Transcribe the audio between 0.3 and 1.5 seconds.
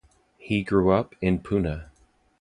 He grew up in